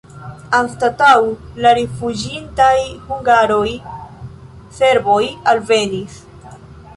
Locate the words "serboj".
4.79-5.21